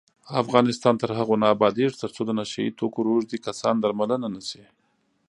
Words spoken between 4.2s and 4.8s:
نشي.